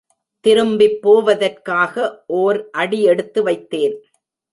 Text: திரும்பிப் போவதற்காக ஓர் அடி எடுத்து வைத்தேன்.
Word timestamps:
திரும்பிப் 0.45 0.95
போவதற்காக 1.01 2.05
ஓர் 2.37 2.59
அடி 2.71 3.01
எடுத்து 3.03 3.43
வைத்தேன். 3.43 3.95